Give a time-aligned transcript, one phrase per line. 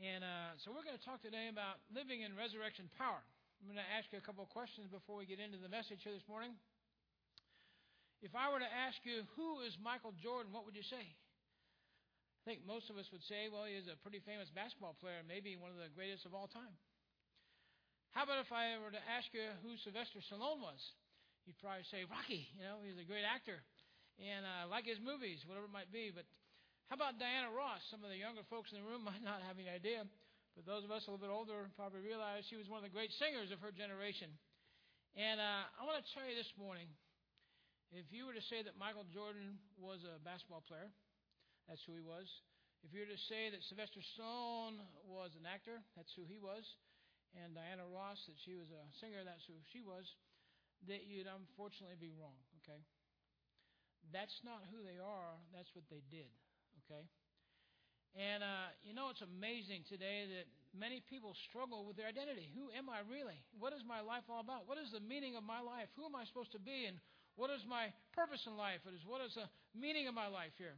[0.00, 3.20] And uh, so we're going to talk today about living in resurrection power.
[3.60, 6.00] I'm going to ask you a couple of questions before we get into the message
[6.00, 6.56] here this morning.
[8.24, 11.04] If I were to ask you, who is Michael Jordan, what would you say?
[11.04, 15.60] I think most of us would say, well, he's a pretty famous basketball player, maybe
[15.60, 16.72] one of the greatest of all time.
[18.16, 20.80] How about if I were to ask you who Sylvester Stallone was?
[21.44, 23.60] You'd probably say, Rocky, you know, he's a great actor.
[24.16, 26.08] And I uh, like his movies, whatever it might be.
[26.08, 26.24] But
[26.90, 27.78] how about Diana Ross?
[27.86, 30.02] Some of the younger folks in the room might not have any idea.
[30.58, 32.90] But those of us a little bit older probably realize she was one of the
[32.90, 34.26] great singers of her generation.
[35.14, 36.90] And uh, I want to tell you this morning
[37.94, 40.90] if you were to say that Michael Jordan was a basketball player,
[41.70, 42.26] that's who he was.
[42.82, 46.66] If you were to say that Sylvester Stallone was an actor, that's who he was.
[47.38, 50.06] And Diana Ross, that she was a singer, that's who she was.
[50.90, 52.82] That you'd unfortunately be wrong, okay?
[54.10, 56.30] That's not who they are, that's what they did,
[56.90, 57.06] okay?
[58.18, 62.50] And uh, you know, it's amazing today that many people struggle with their identity.
[62.58, 63.38] Who am I really?
[63.54, 64.66] What is my life all about?
[64.66, 65.86] What is the meaning of my life?
[65.94, 66.90] Who am I supposed to be?
[66.90, 66.98] And
[67.38, 68.82] what is my purpose in life?
[68.82, 69.46] What is, what is the
[69.78, 70.74] meaning of my life here?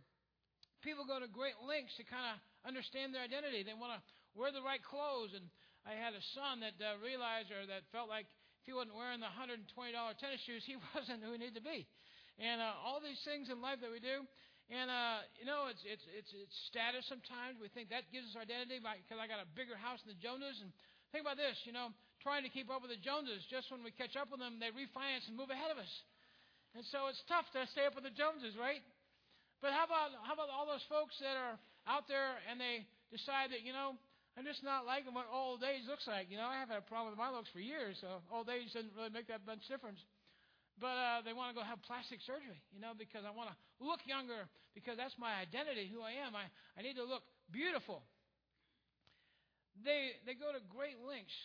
[0.82, 2.36] people go to great lengths to kind of
[2.66, 3.62] understand their identity.
[3.62, 4.00] They want to
[4.34, 5.32] wear the right clothes.
[5.32, 5.46] And
[5.86, 8.26] I had a son that uh, realized or that felt like
[8.60, 9.62] if he wasn't wearing the $120
[10.18, 11.86] tennis shoes, he wasn't who he needed to be.
[12.36, 14.26] And uh, all these things in life that we do.
[14.72, 17.60] And, uh, you know, it's, it's, it's, it's status sometimes.
[17.60, 20.64] We think that gives us identity because I got a bigger house than the Joneses.
[20.64, 20.72] And
[21.12, 21.92] think about this, you know,
[22.24, 23.44] trying to keep up with the Joneses.
[23.52, 25.92] Just when we catch up with them, they refinance and move ahead of us.
[26.72, 28.80] And so it's tough to stay up with the Joneses, right?
[29.60, 31.54] But how about how about all those folks that are
[31.86, 32.82] out there and they
[33.14, 33.94] decide that you know
[34.34, 36.32] I'm just not liking what old age looks like.
[36.32, 38.74] You know I have had a problem with my looks for years, so old age
[38.74, 40.02] doesn't really make that much difference.
[40.80, 43.56] But uh, they want to go have plastic surgery, you know, because I want to
[43.82, 46.32] look younger because that's my identity, who I am.
[46.32, 48.02] I, I need to look beautiful.
[49.84, 51.36] They they go to great lengths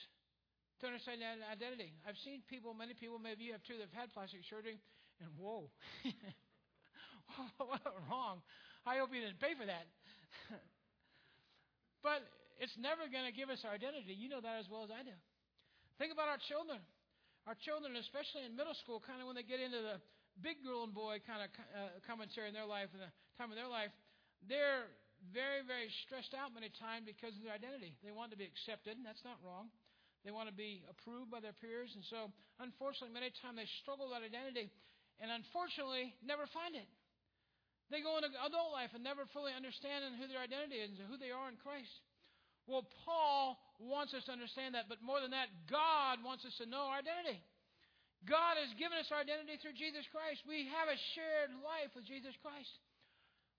[0.80, 1.92] to understand that identity.
[2.08, 4.80] I've seen people, many people, maybe you have too, that have had plastic surgery,
[5.20, 5.68] and whoa.
[7.58, 8.40] what wrong?
[8.86, 9.86] I hope you didn't pay for that.
[12.06, 12.24] but
[12.62, 14.16] it's never going to give us our identity.
[14.16, 15.16] You know that as well as I do.
[15.98, 16.78] Think about our children.
[17.48, 20.04] Our children, especially in middle school, kind of when they get into the
[20.44, 23.56] big girl and boy kind of uh, commentary in their life and the time of
[23.56, 23.96] their life,
[24.52, 24.92] they're
[25.32, 27.96] very, very stressed out many times because of their identity.
[28.04, 29.72] They want to be accepted, and that's not wrong.
[30.28, 34.12] They want to be approved by their peers, and so unfortunately, many times they struggle
[34.12, 34.68] with that identity,
[35.24, 36.90] and unfortunately, never find it.
[37.88, 41.16] They go into adult life and never fully understanding who their identity is and who
[41.16, 41.96] they are in Christ.
[42.68, 46.66] Well, Paul wants us to understand that, but more than that, God wants us to
[46.66, 47.42] know our identity.
[48.26, 50.42] God has given us our identity through Jesus Christ.
[50.50, 52.74] We have a shared life with Jesus Christ.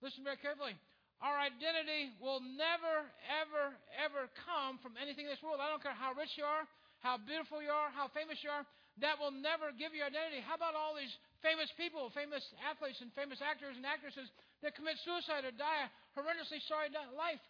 [0.02, 0.74] Listen very carefully.
[1.22, 5.58] Our identity will never, ever, ever come from anything in this world.
[5.58, 6.66] I don't care how rich you are,
[7.02, 8.66] how beautiful you are, how famous you are.
[8.98, 10.42] That will never give you identity.
[10.42, 14.26] How about all these famous people, famous athletes, and famous actors and actresses
[14.62, 17.42] that commit suicide or die a horrendously sorry life.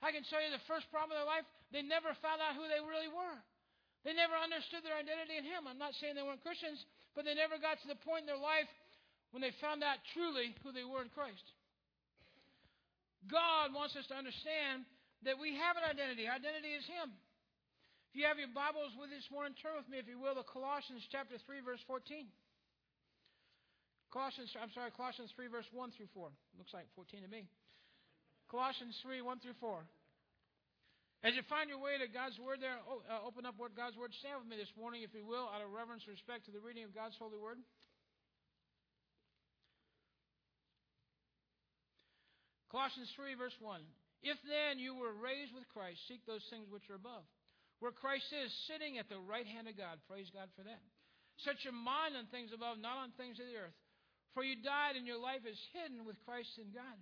[0.00, 2.66] I can tell you the first problem in their life, they never found out who
[2.70, 3.38] they really were.
[4.06, 5.66] They never understood their identity in Him.
[5.66, 6.78] I'm not saying they weren't Christians,
[7.18, 8.70] but they never got to the point in their life
[9.34, 11.42] when they found out truly who they were in Christ.
[13.26, 14.86] God wants us to understand
[15.26, 16.30] that we have an identity.
[16.30, 17.10] Identity is Him.
[18.14, 20.38] If you have your Bibles with you this morning, turn with me, if you will,
[20.38, 22.30] to Colossians chapter 3, verse 14.
[24.14, 26.30] Colossians, I'm sorry, Colossians 3, verse 1 through 4.
[26.56, 27.50] Looks like 14 to me.
[28.48, 29.82] Colossians 3, 1 through 4.
[31.24, 33.96] As you find your way to God's Word there, oh, uh, open up what God's
[33.96, 34.12] Word.
[34.20, 36.60] Stand with me this morning, if you will, out of reverence and respect to the
[36.60, 37.58] reading of God's holy Word.
[42.68, 43.80] Colossians 3, verse 1.
[44.20, 47.24] If then you were raised with Christ, seek those things which are above,
[47.80, 50.02] where Christ is sitting at the right hand of God.
[50.10, 50.82] Praise God for that.
[51.44, 53.76] Set your mind on things above, not on things of the earth.
[54.32, 56.98] For you died, and your life is hidden with Christ in God.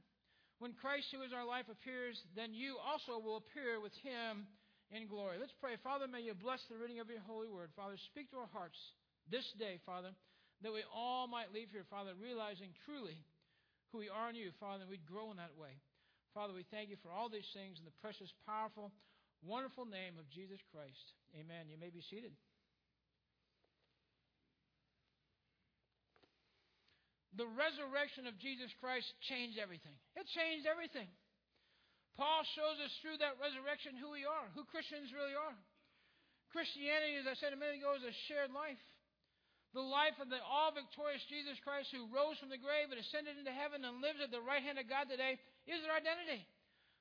[0.64, 4.48] When Christ, who is our life, appears, then you also will appear with him
[4.88, 5.36] in glory.
[5.36, 5.76] Let's pray.
[5.84, 7.68] Father, may you bless the reading of your holy word.
[7.76, 8.80] Father, speak to our hearts
[9.28, 10.16] this day, Father,
[10.64, 13.20] that we all might leave here, Father, realizing truly
[13.92, 15.76] who we are in you, Father, and we'd grow in that way.
[16.32, 18.88] Father, we thank you for all these things in the precious, powerful,
[19.44, 21.12] wonderful name of Jesus Christ.
[21.36, 21.68] Amen.
[21.68, 22.32] You may be seated.
[27.34, 29.94] The resurrection of Jesus Christ changed everything.
[30.14, 31.10] It changed everything.
[32.14, 35.56] Paul shows us through that resurrection who we are, who Christians really are.
[36.54, 38.78] Christianity, as I said a minute ago, is a shared life.
[39.74, 43.34] The life of the all victorious Jesus Christ who rose from the grave and ascended
[43.34, 45.34] into heaven and lives at the right hand of God today
[45.66, 46.46] is our identity.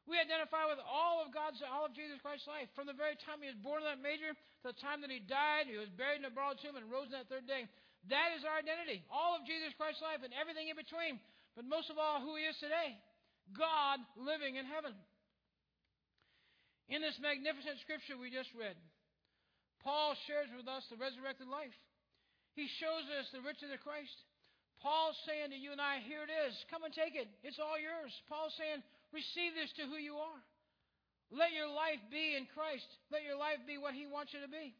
[0.10, 2.68] We identify with all of God's, all of Jesus Christ's life.
[2.74, 5.22] From the very time he was born in that manger to the time that he
[5.22, 7.70] died, he was buried in a borrowed tomb and rose on that third day.
[8.12, 9.04] That is our identity.
[9.08, 11.24] All of Jesus Christ's life and everything in between.
[11.56, 13.00] But most of all, who he is today.
[13.56, 14.96] God living in heaven.
[16.92, 18.76] In this magnificent scripture we just read,
[19.84, 21.76] Paul shares with us the resurrected life.
[22.56, 24.16] He shows us the riches of Christ.
[24.84, 26.54] Paul's saying to you and I, here it is.
[26.68, 27.28] Come and take it.
[27.44, 28.12] It's all yours.
[28.28, 28.84] Paul's saying,
[29.16, 30.42] receive this to who you are.
[31.32, 32.86] Let your life be in Christ.
[33.10, 34.76] Let your life be what he wants you to be.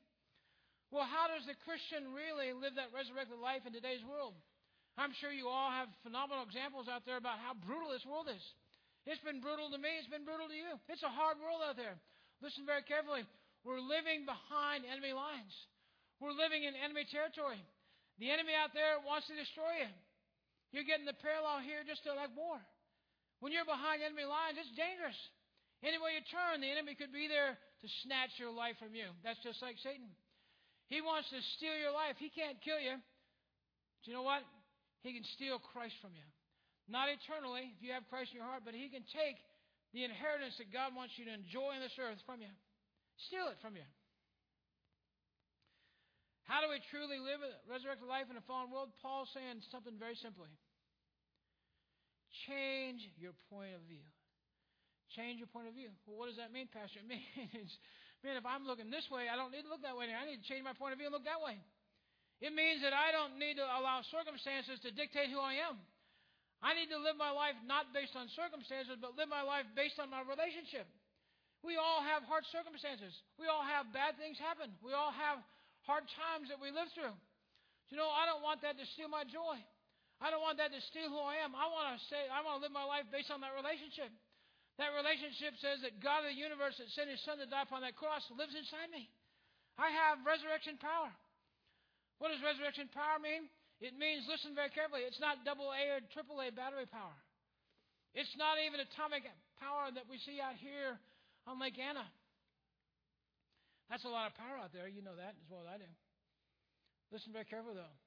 [0.94, 4.38] Well, how does the Christian really live that resurrected life in today's world?
[4.94, 8.46] I'm sure you all have phenomenal examples out there about how brutal this world is.
[9.10, 9.90] It's been brutal to me.
[9.98, 10.78] It's been brutal to you.
[10.86, 11.98] It's a hard world out there.
[12.46, 13.26] Listen very carefully.
[13.66, 15.50] We're living behind enemy lines.
[16.22, 17.58] We're living in enemy territory.
[18.22, 19.92] The enemy out there wants to destroy you.
[20.78, 22.62] You're getting the parallel here just to like war.
[23.42, 25.18] When you're behind enemy lines, it's dangerous.
[25.82, 29.10] Anywhere you turn, the enemy could be there to snatch your life from you.
[29.26, 30.14] That's just like Satan.
[30.88, 32.20] He wants to steal your life.
[32.20, 33.00] He can't kill you.
[33.00, 34.44] But you know what?
[35.04, 36.28] He can steal Christ from you.
[36.88, 39.40] Not eternally, if you have Christ in your heart, but he can take
[39.96, 42.52] the inheritance that God wants you to enjoy in this earth from you.
[43.32, 43.88] Steal it from you.
[46.44, 48.92] How do we truly live a resurrected life in a fallen world?
[49.00, 50.52] Paul's saying something very simply.
[52.50, 54.04] Change your point of view.
[55.16, 55.94] Change your point of view.
[56.04, 57.00] Well, what does that mean, Pastor?
[57.00, 57.72] It means,
[58.24, 60.08] man, if I'm looking this way, I don't need to look that way.
[60.10, 61.60] I need to change my point of view and look that way.
[62.40, 65.80] It means that I don't need to allow circumstances to dictate who I am.
[66.64, 70.00] I need to live my life not based on circumstances, but live my life based
[70.00, 70.88] on my relationship.
[71.64, 73.12] We all have hard circumstances.
[73.40, 74.72] We all have bad things happen.
[74.80, 75.44] We all have
[75.84, 77.16] hard times that we live through.
[77.92, 79.60] You know, I don't want that to steal my joy.
[80.24, 81.52] I don't want that to steal who I am.
[81.52, 84.08] I want to say I want to live my life based on that relationship.
[84.82, 87.86] That relationship says that God of the universe that sent his son to die upon
[87.86, 89.06] that cross lives inside me.
[89.78, 91.14] I have resurrection power.
[92.18, 93.50] What does resurrection power mean?
[93.82, 97.14] It means, listen very carefully, it's not double A or triple A battery power.
[98.14, 99.26] It's not even atomic
[99.58, 100.98] power that we see out here
[101.50, 102.06] on Lake Anna.
[103.90, 104.88] That's a lot of power out there.
[104.90, 105.90] You know that as well as I do.
[107.12, 107.98] Listen very carefully, though.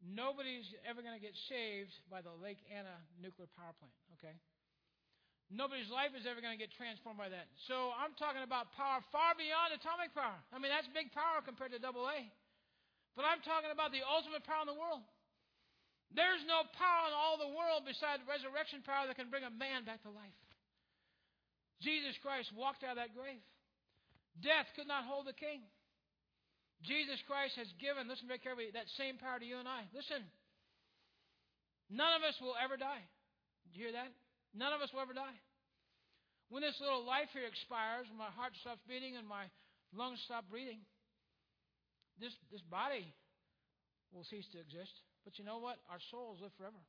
[0.00, 4.36] Nobody's ever going to get saved by the Lake Anna nuclear power plant, okay?
[5.50, 7.50] Nobody's life is ever going to get transformed by that.
[7.66, 10.38] So I'm talking about power far beyond atomic power.
[10.54, 12.22] I mean, that's big power compared to double A.
[13.18, 15.02] But I'm talking about the ultimate power in the world.
[16.14, 19.82] There's no power in all the world besides resurrection power that can bring a man
[19.82, 20.38] back to life.
[21.82, 23.42] Jesus Christ walked out of that grave.
[24.38, 25.66] Death could not hold the king.
[26.86, 29.84] Jesus Christ has given, listen very carefully, that same power to you and I.
[29.90, 30.22] Listen,
[31.90, 33.04] none of us will ever die.
[33.66, 34.14] Did you hear that?
[34.54, 35.38] None of us will ever die.
[36.50, 39.46] When this little life here expires, when my heart stops beating and my
[39.94, 40.82] lungs stop breathing,
[42.18, 43.06] this, this body
[44.10, 44.90] will cease to exist.
[45.22, 45.78] But you know what?
[45.86, 46.82] Our souls live forever.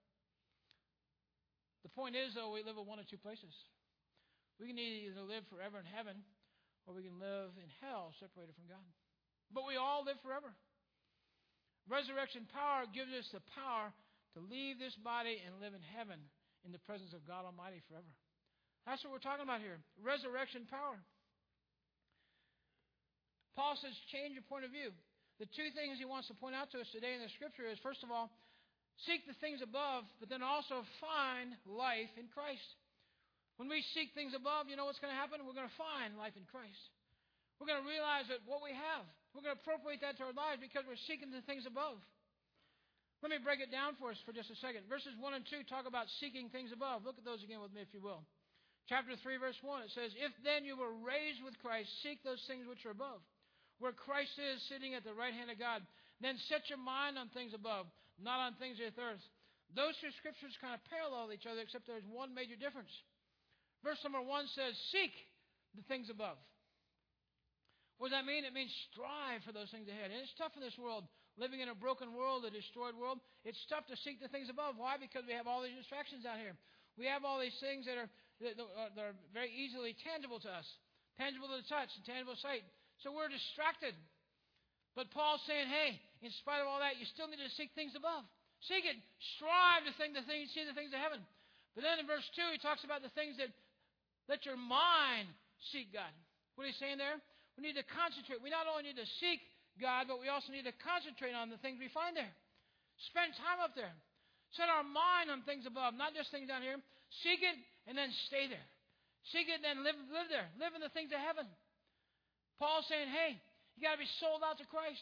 [1.86, 3.54] The point is, though, we live in one of two places.
[4.58, 6.22] We can either live forever in heaven
[6.86, 8.86] or we can live in hell separated from God.
[9.54, 10.50] But we all live forever.
[11.90, 13.90] Resurrection power gives us the power
[14.34, 16.22] to leave this body and live in heaven
[16.66, 18.10] in the presence of God Almighty forever.
[18.86, 19.78] That's what we're talking about here.
[20.02, 20.98] Resurrection power.
[23.54, 24.96] Paul says, change your point of view.
[25.38, 27.82] The two things he wants to point out to us today in the scripture is,
[27.82, 28.30] first of all,
[29.06, 32.66] seek the things above, but then also find life in Christ.
[33.58, 35.44] When we seek things above, you know what's going to happen?
[35.46, 36.82] We're going to find life in Christ.
[37.62, 40.34] We're going to realize that what we have, we're going to appropriate that to our
[40.34, 42.02] lives because we're seeking the things above.
[43.22, 44.90] Let me break it down for us for just a second.
[44.90, 47.06] Verses 1 and 2 talk about seeking things above.
[47.06, 48.26] Look at those again with me, if you will.
[48.90, 52.42] Chapter 3, verse 1, it says, If then you were raised with Christ, seek those
[52.50, 53.22] things which are above,
[53.78, 55.86] where Christ is sitting at the right hand of God.
[56.18, 57.86] Then set your mind on things above,
[58.18, 59.22] not on things of earth.
[59.78, 62.92] Those two scriptures kind of parallel each other, except there's one major difference.
[63.86, 65.14] Verse number 1 says, Seek
[65.78, 66.38] the things above.
[67.98, 68.50] What does that mean?
[68.50, 70.10] It means strive for those things ahead.
[70.10, 71.06] And it's tough in this world,
[71.42, 73.18] living in a broken world, a destroyed world.
[73.42, 74.78] It's tough to seek the things above.
[74.78, 75.02] Why?
[75.02, 76.54] Because we have all these distractions out here.
[77.02, 78.10] We have all these things that are,
[78.46, 80.70] that are very easily tangible to us,
[81.18, 82.62] tangible to the touch, and tangible sight.
[83.02, 83.98] So we're distracted.
[84.94, 87.98] But Paul's saying, hey, in spite of all that, you still need to seek things
[87.98, 88.22] above.
[88.70, 88.94] Seek it.
[89.42, 91.26] Strive to think the things, see the things of heaven.
[91.74, 93.50] But then in verse 2, he talks about the things that
[94.30, 95.26] let your mind
[95.74, 96.12] seek God.
[96.54, 97.18] What are he saying there?
[97.58, 98.44] We need to concentrate.
[98.44, 99.42] We not only need to seek
[99.82, 102.30] God, but we also need to concentrate on the things we find there.
[103.10, 103.92] Spend time up there.
[104.54, 106.78] Set our mind on things above, not just things down here.
[107.26, 107.58] Seek it
[107.90, 108.68] and then stay there.
[109.34, 110.48] Seek it and then live, live there.
[110.62, 111.50] Live in the things of heaven.
[112.62, 113.42] Paul's saying, hey,
[113.74, 115.02] you got to be sold out to Christ.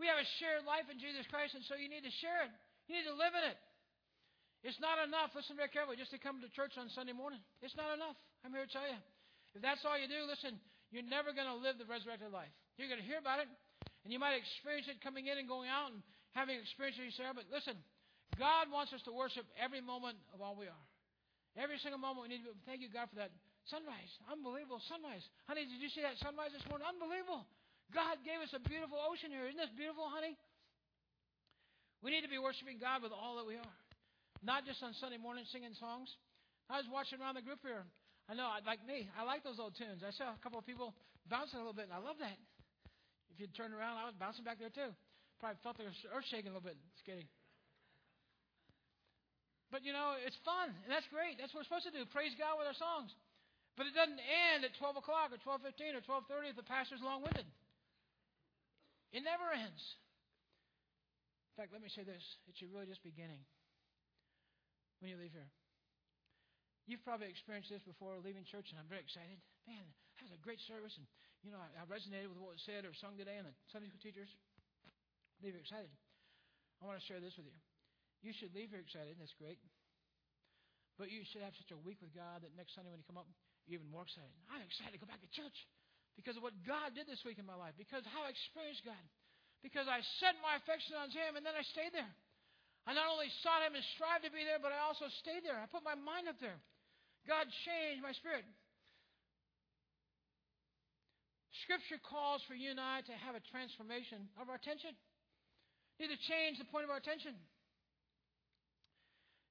[0.00, 2.52] We have a shared life in Jesus Christ, and so you need to share it.
[2.88, 3.58] You need to live in it.
[4.64, 7.42] It's not enough, listen very carefully, just to come to church on Sunday morning.
[7.60, 8.14] It's not enough.
[8.46, 8.96] I'm here to tell you.
[9.58, 10.56] If that's all you do, listen,
[10.94, 12.52] you're never going to live the resurrected life.
[12.78, 13.50] You're going to hear about it,
[14.02, 16.02] and you might experience it coming in and going out and
[16.34, 17.78] having experiences share, but listen,
[18.40, 20.84] God wants us to worship every moment of all we are.
[21.54, 23.30] Every single moment we need to be, thank you, God, for that
[23.68, 24.08] sunrise.
[24.26, 25.22] Unbelievable sunrise.
[25.44, 26.88] Honey, did you see that sunrise this morning?
[26.88, 27.44] Unbelievable.
[27.92, 29.44] God gave us a beautiful ocean here.
[29.44, 30.32] Isn't this beautiful, honey?
[32.00, 33.76] We need to be worshiping God with all that we are.
[34.40, 36.08] Not just on Sunday morning singing songs.
[36.72, 37.84] I was watching around the group here.
[38.26, 40.00] I know, like me, I like those old tunes.
[40.00, 40.96] I saw a couple of people
[41.28, 42.38] bouncing a little bit, and I love that.
[43.42, 44.94] You turn around, I was bouncing back there too.
[45.42, 46.78] Probably felt the earth shaking a little bit.
[46.94, 47.26] Just kidding.
[49.74, 51.42] But you know, it's fun, and that's great.
[51.42, 52.06] That's what we're supposed to do.
[52.14, 53.10] Praise God with our songs.
[53.74, 57.48] But it doesn't end at 12 o'clock or 12.15 or 12.30 if the pastor's long-winded.
[59.10, 59.82] It never ends.
[61.50, 62.22] In fact, let me say this.
[62.46, 63.42] It should really just beginning
[65.02, 65.50] when you leave here.
[66.86, 69.40] You've probably experienced this before leaving church, and I'm very excited.
[69.66, 69.82] Man,
[70.20, 71.08] that was a great service, and
[71.42, 73.90] you know I, I resonated with what was said or sung today, and the Sunday
[73.90, 74.30] school teachers
[75.42, 75.90] leave you excited.
[76.78, 77.58] I want to share this with you.
[78.22, 79.18] You should leave here excited.
[79.18, 79.58] That's great.
[80.98, 83.18] But you should have such a week with God that next Sunday when you come
[83.18, 83.26] up,
[83.66, 84.30] you're even more excited.
[84.46, 85.54] I'm excited to go back to church
[86.14, 89.02] because of what God did this week in my life, because how I experienced God,
[89.64, 92.10] because I set my affection on Him and then I stayed there.
[92.86, 95.58] I not only sought Him and strived to be there, but I also stayed there.
[95.58, 96.58] I put my mind up there.
[97.26, 98.42] God changed my spirit.
[101.64, 104.96] Scripture calls for you and I to have a transformation of our attention.
[106.00, 107.36] Need to change the point of our attention.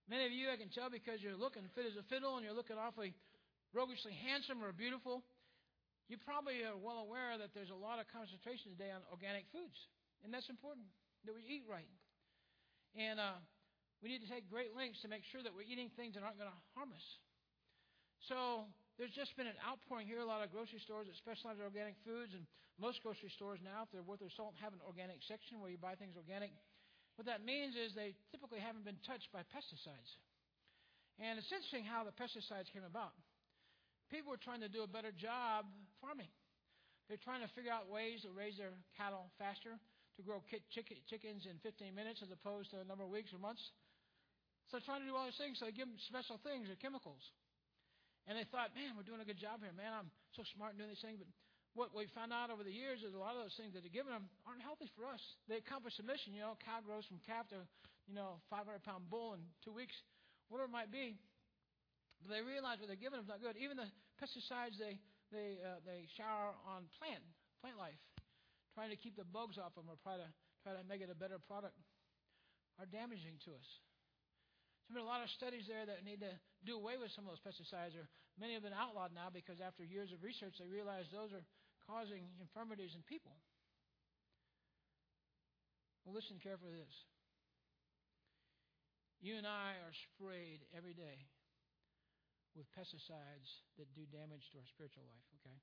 [0.10, 2.58] Many of you, I can tell because you're looking fit as a fiddle and you're
[2.58, 3.14] looking awfully
[3.72, 5.24] roguishly handsome or beautiful.
[6.12, 9.78] You probably are well aware that there's a lot of concentration today on organic foods,
[10.26, 10.84] and that's important
[11.24, 11.88] that we eat right.
[13.00, 13.40] And uh,
[14.04, 16.36] we need to take great lengths to make sure that we're eating things that aren't
[16.36, 17.08] going to harm us.
[18.28, 18.68] So
[19.00, 20.20] there's just been an outpouring here.
[20.20, 22.44] A lot of grocery stores that specialize in organic foods, and
[22.80, 25.80] most grocery stores now, if they're worth their salt, have an organic section where you
[25.80, 26.52] buy things organic.
[27.20, 30.12] What that means is they typically haven't been touched by pesticides.
[31.20, 33.14] And it's interesting how the pesticides came about.
[34.10, 35.68] People were trying to do a better job
[36.00, 36.32] farming.
[37.08, 39.76] They're trying to figure out ways to raise their cattle faster,
[40.16, 40.40] to grow
[40.72, 43.64] chickens in 15 minutes as opposed to a number of weeks or months.
[44.68, 45.60] So they're trying to do all these things.
[45.60, 47.22] So they give them special things or chemicals.
[48.30, 49.74] And they thought, man, we're doing a good job here.
[49.74, 51.18] Man, I'm so smart in doing these things.
[51.18, 51.30] But
[51.74, 53.94] what we found out over the years is a lot of those things that they're
[53.94, 55.22] giving them aren't healthy for us.
[55.48, 56.36] They accomplish a mission.
[56.36, 57.64] You know, cow grows from calf to,
[58.06, 59.96] you know, 500 pound bull in two weeks,
[60.52, 61.18] whatever it might be.
[62.22, 63.58] But they realize what they're giving them is not good.
[63.58, 63.90] Even the
[64.22, 65.02] pesticides they
[65.34, 67.24] they uh, they shower on plant
[67.64, 67.98] plant life,
[68.78, 70.28] trying to keep the bugs off them or try to
[70.62, 71.74] try to make it a better product,
[72.78, 73.70] are damaging to us.
[74.86, 76.34] There's been a lot of studies there that need to
[76.68, 79.84] do away with some of those pesticides, or many have been outlawed now because after
[79.88, 81.46] years of research, they realize those are
[81.88, 83.36] causing infirmities in people.
[86.04, 86.98] Well, listen carefully to this.
[89.22, 91.30] You and I are sprayed every day
[92.58, 95.58] with pesticides that do damage to our spiritual life, okay?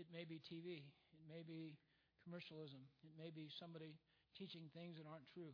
[0.00, 1.76] It may be TV, it may be
[2.24, 4.00] commercialism, it may be somebody
[4.34, 5.52] teaching things that aren't true.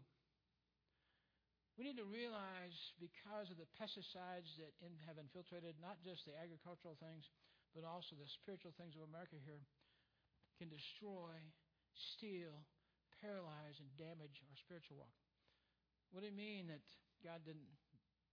[1.80, 6.36] We need to realize because of the pesticides that in, have infiltrated not just the
[6.36, 7.32] agricultural things,
[7.72, 9.64] but also the spiritual things of America here,
[10.60, 11.32] can destroy,
[11.96, 12.60] steal,
[13.24, 15.16] paralyze, and damage our spiritual walk.
[16.12, 16.84] What do you mean that
[17.24, 17.64] God didn't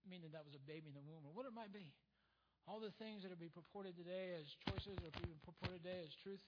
[0.04, 1.96] mean that that was a baby in the womb, or what it might be?
[2.68, 6.12] All the things that are being purported today as choices, or being purported today as
[6.20, 6.44] truth.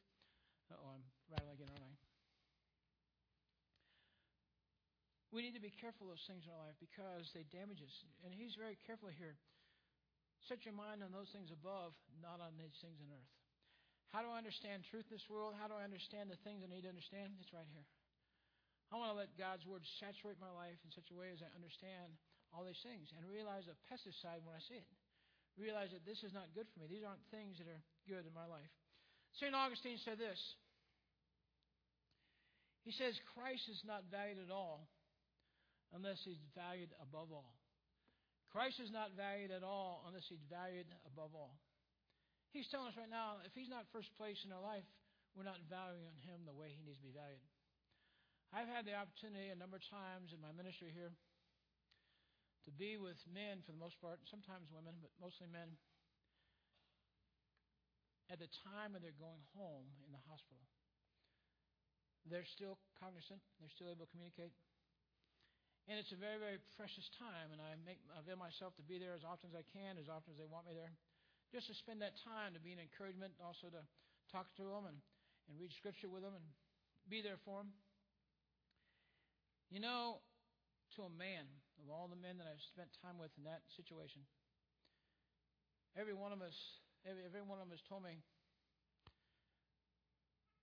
[0.76, 2.11] oh, I'm rattling again, aren't I?
[5.32, 7.96] We need to be careful of those things in our life because they damage us.
[8.28, 9.40] And he's very careful here.
[10.52, 13.34] Set your mind on those things above, not on these things on earth.
[14.12, 15.56] How do I understand truth in this world?
[15.56, 17.40] How do I understand the things I need to understand?
[17.40, 17.88] It's right here.
[18.92, 21.48] I want to let God's word saturate my life in such a way as I
[21.56, 22.12] understand
[22.52, 24.90] all these things and realize a pesticide when I see it.
[25.56, 26.92] Realize that this is not good for me.
[26.92, 28.68] These aren't things that are good in my life.
[29.40, 29.56] St.
[29.56, 30.40] Augustine said this.
[32.84, 34.92] He says, Christ is not valued at all
[35.92, 37.56] unless he's valued above all.
[38.52, 41.56] Christ is not valued at all unless he's valued above all.
[42.52, 44.84] He's telling us right now, if he's not first place in our life,
[45.32, 47.44] we're not valuing him the way he needs to be valued.
[48.52, 51.16] I've had the opportunity a number of times in my ministry here
[52.68, 55.80] to be with men for the most part, sometimes women, but mostly men.
[58.32, 60.64] at the time when they're going home in the hospital.
[62.24, 64.56] They're still cognizant, they're still able to communicate.
[65.90, 69.18] And it's a very, very precious time, and I make avail myself to be there
[69.18, 70.94] as often as I can, as often as they want me there,
[71.50, 73.82] just to spend that time to be an encouragement, also to
[74.30, 74.98] talk to them and,
[75.50, 76.46] and read scripture with them and
[77.10, 77.74] be there for them.
[79.74, 80.22] You know,
[80.96, 81.50] to a man,
[81.82, 84.22] of all the men that I've spent time with in that situation,
[85.98, 86.56] every one of us,
[87.04, 88.22] every, every one of us told me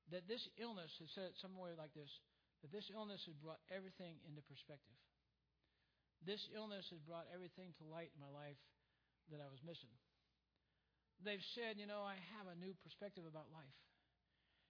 [0.09, 2.09] that this illness has said it some way like this
[2.63, 4.99] that this illness has brought everything into perspective.
[6.25, 8.59] This illness has brought everything to light in my life
[9.31, 9.93] that I was missing.
[11.23, 13.79] They've said, you know, I have a new perspective about life.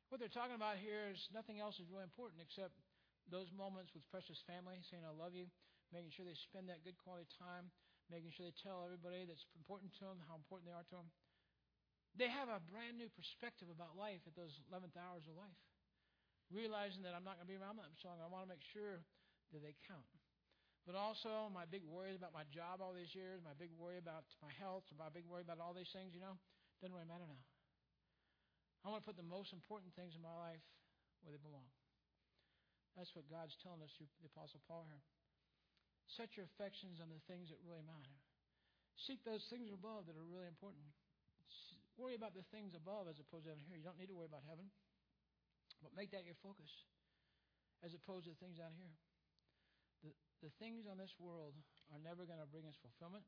[0.08, 2.72] What they're talking about here is nothing else is really important except
[3.28, 5.44] those moments with precious family, saying I love you,
[5.92, 7.68] making sure they spend that good quality time,
[8.08, 11.12] making sure they tell everybody that's important to them how important they are to them.
[12.16, 15.60] They have a brand new perspective about life at those 11th hours of life
[16.52, 18.20] realizing that I'm not going to be around that long.
[18.20, 19.04] I want to make sure
[19.52, 20.08] that they count.
[20.86, 24.24] But also, my big worry about my job all these years, my big worry about
[24.40, 26.36] my health, my big worry about all these things, you know,
[26.80, 27.44] doesn't really matter now.
[28.86, 30.64] I want to put the most important things in my life
[31.20, 31.68] where they belong.
[32.96, 35.02] That's what God's telling us through the Apostle Paul here.
[36.16, 38.14] Set your affections on the things that really matter.
[38.96, 40.88] Seek those things above that are really important.
[42.00, 43.76] Worry about the things above as opposed to down here.
[43.78, 44.70] You don't need to worry about heaven.
[45.82, 46.70] But make that your focus
[47.82, 48.94] as opposed to the things down here.
[50.38, 51.58] The, things on this world
[51.90, 53.26] are never going to bring us fulfillment,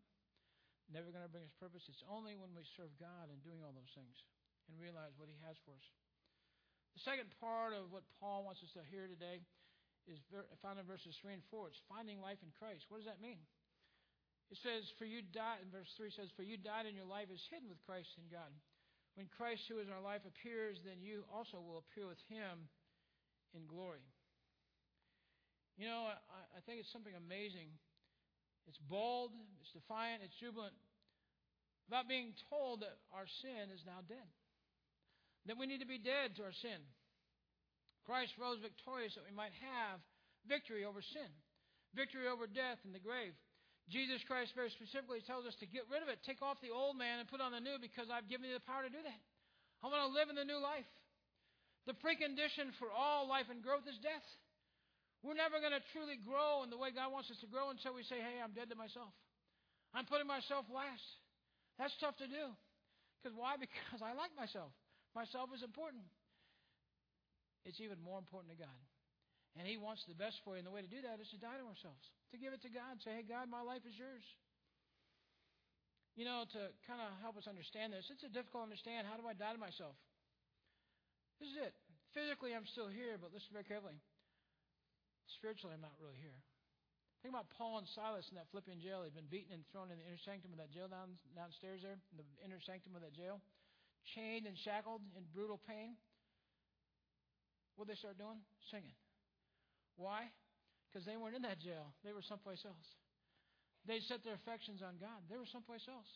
[0.87, 1.87] never going to bring us purpose.
[1.91, 4.15] It's only when we serve God and doing all those things
[4.71, 5.87] and realize what He has for us.
[6.95, 9.43] The second part of what Paul wants us to hear today
[10.11, 10.19] is
[10.63, 11.71] found in verses 3 and 4.
[11.71, 12.87] It's finding life in Christ.
[12.91, 13.39] What does that mean?
[14.51, 17.31] It says, For you died, in verse 3 says, For you died and your life
[17.31, 18.51] is hidden with Christ in God.
[19.15, 22.67] When Christ, who is our life, appears, then you also will appear with him
[23.55, 24.03] in glory.
[25.81, 27.73] You know, I, I think it's something amazing.
[28.69, 29.33] It's bold,
[29.65, 30.77] it's defiant, it's jubilant
[31.89, 34.31] about being told that our sin is now dead.
[35.51, 36.79] That we need to be dead to our sin.
[38.07, 39.99] Christ rose victorious that we might have
[40.47, 41.27] victory over sin,
[41.97, 43.35] victory over death and the grave.
[43.91, 46.23] Jesus Christ very specifically tells us to get rid of it.
[46.23, 48.63] Take off the old man and put on the new because I've given you the
[48.63, 49.23] power to do that.
[49.83, 50.87] I want to live in the new life.
[51.91, 54.29] The precondition for all life and growth is death.
[55.21, 57.93] We're never going to truly grow in the way God wants us to grow until
[57.93, 59.13] we say, hey, I'm dead to myself.
[59.93, 61.05] I'm putting myself last.
[61.77, 62.57] That's tough to do.
[63.21, 63.57] Because why?
[63.61, 64.73] Because I like myself.
[65.13, 66.07] Myself is important.
[67.69, 68.81] It's even more important to God.
[69.61, 70.65] And He wants the best for you.
[70.65, 72.01] And the way to do that is to die to ourselves,
[72.33, 72.97] to give it to God.
[73.05, 74.25] Say, hey, God, my life is yours.
[76.17, 79.05] You know, to kind of help us understand this, it's a difficult to understand.
[79.05, 79.97] How do I die to myself?
[81.39, 81.75] This is it.
[82.13, 83.97] Physically, I'm still here, but listen very carefully.
[85.39, 86.41] Spiritually, I'm not really here.
[87.23, 89.05] Think about Paul and Silas in that Philippian jail.
[89.05, 92.01] They'd been beaten and thrown in the inner sanctum of that jail down, downstairs there,
[92.01, 93.45] in the inner sanctum of that jail,
[94.17, 96.01] chained and shackled in brutal pain.
[97.77, 98.41] What they start doing?
[98.73, 98.97] Singing.
[100.01, 100.33] Why?
[100.89, 101.93] Because they weren't in that jail.
[102.03, 102.89] They were someplace else.
[103.85, 105.21] They set their affections on God.
[105.29, 106.09] They were someplace else.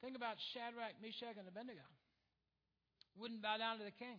[0.00, 1.84] Think about Shadrach, Meshach, and Abednego.
[3.20, 4.16] Wouldn't bow down to the king.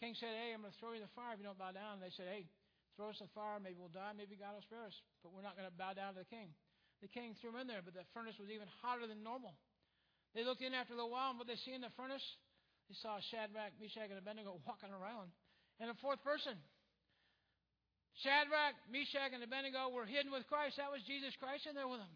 [0.00, 1.72] King said, Hey, I'm going to throw you in the fire if you don't bow
[1.72, 2.00] down.
[2.00, 2.48] And they said, Hey,
[2.96, 3.56] throw us in the fire.
[3.56, 4.12] Maybe we'll die.
[4.12, 4.96] Maybe God will spare us.
[5.24, 6.52] But we're not going to bow down to the king.
[7.04, 9.52] The king threw them in there, but the furnace was even hotter than normal.
[10.32, 12.24] They looked in after a little while, and what they see in the furnace?
[12.88, 15.32] They saw Shadrach, Meshach, and Abednego walking around.
[15.76, 16.56] And a fourth person.
[18.24, 20.80] Shadrach, Meshach, and Abednego were hidden with Christ.
[20.80, 22.14] That was Jesus Christ in there with them.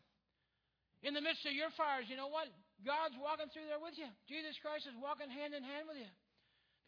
[1.04, 2.48] In the midst of your fires, you know what?
[2.84, 4.08] God's walking through there with you.
[4.28, 6.08] Jesus Christ is walking hand in hand with you.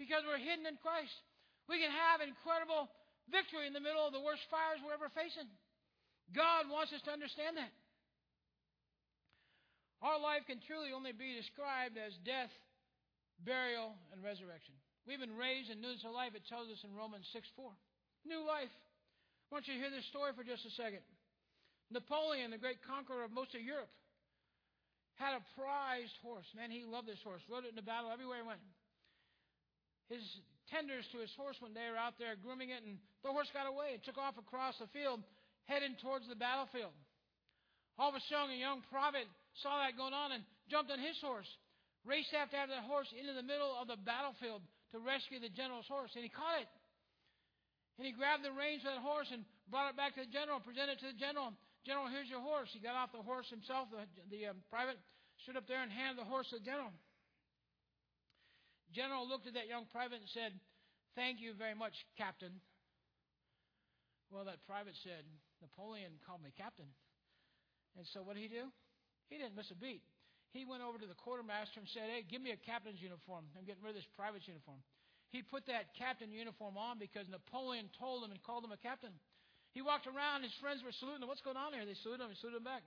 [0.00, 1.14] Because we're hidden in Christ.
[1.68, 2.90] We can have incredible
[3.30, 5.48] victory in the middle of the worst fires we're ever facing.
[6.34, 7.70] God wants us to understand that.
[10.02, 12.50] Our life can truly only be described as death
[13.44, 14.74] burial, and resurrection.
[15.06, 16.34] We've been raised in newness of life.
[16.34, 17.70] It tells us in Romans 6 4.
[18.26, 18.70] New life.
[18.70, 21.02] I want you to hear this story for just a second.
[21.90, 23.90] Napoleon, the great conqueror of most of Europe,
[25.20, 26.48] had a prized horse.
[26.56, 27.42] Man, he loved this horse.
[27.50, 28.62] Rode it in the battle everywhere he went.
[30.08, 30.22] His
[30.70, 33.68] tenders to his horse when they were out there grooming it, and the horse got
[33.68, 35.20] away and took off across the field,
[35.66, 36.92] heading towards the battlefield.
[37.98, 39.28] All of a sudden, a young private
[39.60, 41.48] saw that going on and jumped on his horse
[42.04, 46.10] raced after that horse into the middle of the battlefield to rescue the general's horse.
[46.14, 46.70] And he caught it.
[47.98, 50.58] And he grabbed the reins of that horse and brought it back to the general,
[50.58, 51.54] presented it to the general.
[51.86, 52.70] General, here's your horse.
[52.72, 54.98] He got off the horse himself, the, the um, private,
[55.44, 56.90] stood up there and handed the horse to the general.
[58.92, 60.52] General looked at that young private and said,
[61.16, 62.52] Thank you very much, Captain.
[64.32, 65.28] Well, that private said,
[65.60, 66.88] Napoleon called me Captain.
[68.00, 68.72] And so what did he do?
[69.28, 70.00] He didn't miss a beat.
[70.56, 73.48] He went over to the quartermaster and said, Hey, give me a captain's uniform.
[73.56, 74.80] I'm getting rid of this private's uniform.
[75.32, 79.16] He put that captain uniform on because Napoleon told him and called him a captain.
[79.72, 81.28] He walked around, his friends were saluting him.
[81.32, 81.88] What's going on here?
[81.88, 82.84] They saluted him, he saluted him back.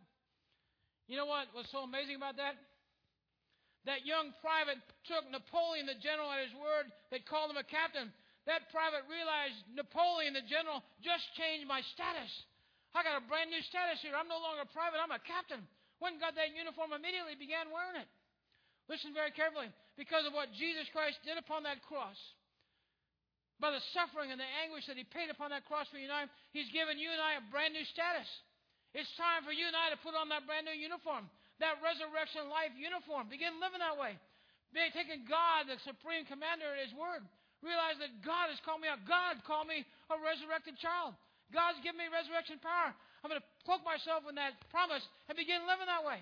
[1.10, 2.54] You know what was so amazing about that?
[3.86, 8.10] That young private took Napoleon, the general, at his word that called him a captain.
[8.50, 12.30] That private realized Napoleon, the general, just changed my status.
[12.98, 14.17] I got a brand new status here.
[14.17, 15.62] I'm no longer a private, I'm a captain.
[16.02, 18.10] Went and got that uniform immediately, began wearing it.
[18.89, 19.69] Listen very carefully.
[19.98, 22.17] Because of what Jesus Christ did upon that cross,
[23.62, 26.26] by the suffering and the anguish that He paid upon that cross for you and
[26.26, 26.26] I,
[26.58, 28.28] He's given you and I a brand new status.
[28.98, 31.30] It's time for you and I to put on that brand new uniform
[31.63, 33.32] that resurrection life uniform.
[33.32, 34.20] Begin living that way.
[34.76, 37.24] Be taking God, the supreme commander, at His word.
[37.63, 39.02] Realize that God has called me out.
[39.08, 41.15] God called me a resurrected child.
[41.56, 42.91] God's given me resurrection power.
[43.24, 46.22] I'm going to cloak myself in that promise and begin living that way.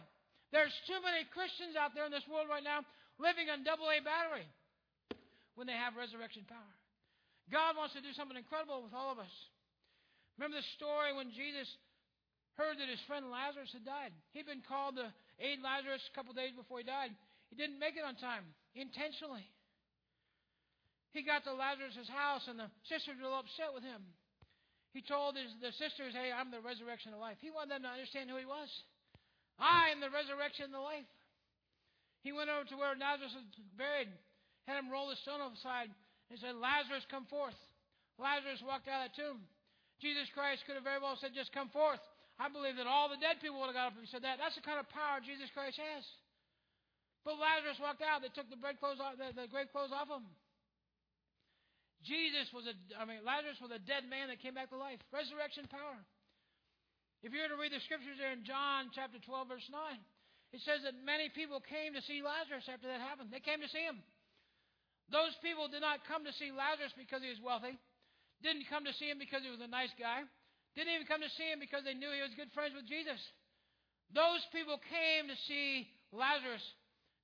[0.54, 2.86] There's too many Christians out there in this world right now
[3.18, 4.46] living on double A battery
[5.58, 6.74] when they have resurrection power.
[7.52, 9.34] God wants to do something incredible with all of us.
[10.38, 11.70] Remember the story when Jesus
[12.58, 14.14] heard that his friend Lazarus had died.
[14.34, 17.14] He'd been called to aid Lazarus a couple days before he died.
[17.50, 19.46] He didn't make it on time, intentionally.
[21.14, 24.02] He got to Lazarus' house, and the sisters were a little upset with him.
[24.98, 27.38] He told his, the sisters, Hey, I'm the resurrection of life.
[27.42, 28.70] He wanted them to understand who he was.
[29.62, 31.06] I am the resurrection the life.
[32.26, 33.46] He went over to where Lazarus was
[33.78, 34.10] buried,
[34.66, 35.94] had him roll the stone aside,
[36.30, 37.58] and said, Lazarus, come forth.
[38.18, 39.40] Lazarus walked out of the tomb.
[40.02, 42.02] Jesus Christ could have very well said, Just come forth.
[42.44, 44.36] I believe that all the dead people would have got up and said that.
[44.36, 46.04] That's the kind of power Jesus Christ has.
[47.24, 48.20] But Lazarus walked out.
[48.20, 50.28] They took the bread clothes off, the, the grave clothes off him.
[52.04, 55.00] Jesus was a, I mean, Lazarus was a dead man that came back to life.
[55.16, 55.96] Resurrection power.
[57.24, 59.80] If you were to read the scriptures there in John chapter 12, verse 9,
[60.52, 63.32] it says that many people came to see Lazarus after that happened.
[63.32, 64.04] They came to see him.
[65.08, 67.80] Those people did not come to see Lazarus because he was wealthy,
[68.44, 70.28] didn't come to see him because he was a nice guy,
[70.74, 73.22] didn't even come to see him because they knew he was good friends with Jesus.
[74.14, 76.62] Those people came to see Lazarus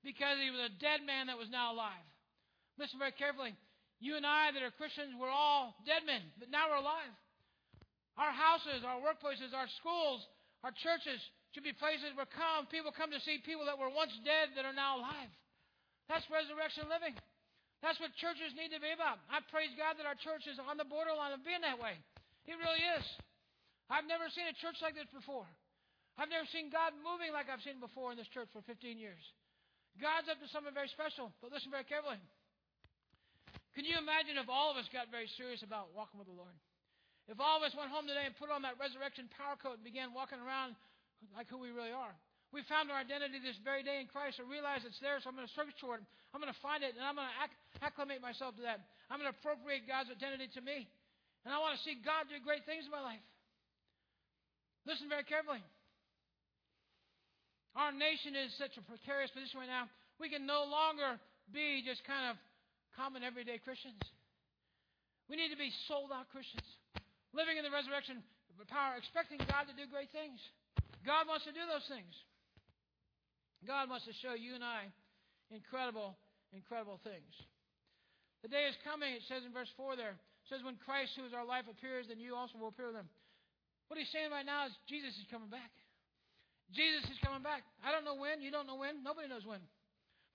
[0.05, 2.05] because he was a dead man that was now alive.
[2.77, 3.53] Listen very carefully.
[3.99, 7.11] You and I that are Christians, we're all dead men, but now we're alive.
[8.15, 10.23] Our houses, our workplaces, our schools,
[10.63, 11.19] our churches
[11.51, 14.63] should be places where come people come to see people that were once dead that
[14.63, 15.31] are now alive.
[16.07, 17.15] That's resurrection living.
[17.83, 19.23] That's what churches need to be about.
[19.31, 21.95] I praise God that our church is on the borderline of being that way.
[22.47, 23.05] It really is.
[23.89, 25.49] I've never seen a church like this before.
[26.15, 29.21] I've never seen God moving like I've seen before in this church for 15 years.
[29.97, 32.21] God's up to something very special, but listen very carefully.
[33.73, 36.53] Can you imagine if all of us got very serious about walking with the Lord?
[37.29, 39.85] If all of us went home today and put on that resurrection power coat and
[39.85, 40.77] began walking around
[41.33, 42.13] like who we really are.
[42.49, 44.41] We found our identity this very day in Christ.
[44.41, 46.03] I realize it's there, so I'm going to search for it.
[46.33, 47.37] I'm going to find it, and I'm going to
[47.85, 48.81] acclimate myself to that.
[49.13, 50.89] I'm going to appropriate God's identity to me.
[51.45, 53.21] And I want to see God do great things in my life.
[54.87, 55.63] Listen very carefully.
[57.75, 59.87] Our nation is in such a precarious position right now.
[60.19, 61.19] We can no longer
[61.53, 62.35] be just kind of
[62.97, 64.01] common everyday Christians.
[65.31, 66.65] We need to be sold out Christians,
[67.31, 68.25] living in the resurrection
[68.67, 70.41] power, expecting God to do great things.
[71.07, 72.11] God wants to do those things.
[73.63, 74.91] God wants to show you and I
[75.51, 76.15] incredible,
[76.51, 77.31] incredible things.
[78.43, 80.15] The day is coming, it says in verse 4 there.
[80.15, 83.01] It says, When Christ, who is our life, appears, then you also will appear with
[83.03, 83.09] him.
[83.89, 85.73] What he's saying right now is Jesus is coming back.
[86.71, 87.65] Jesus is coming back.
[87.81, 88.45] I don't know when.
[88.45, 89.01] You don't know when.
[89.01, 89.61] Nobody knows when.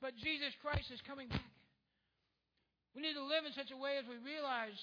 [0.02, 1.54] But Jesus Christ is coming back.
[2.94, 4.78] We need to live in such a way as we realize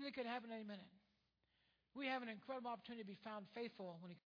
[0.00, 0.88] that it could happen any minute.
[1.92, 4.16] We have an incredible opportunity to be found faithful when he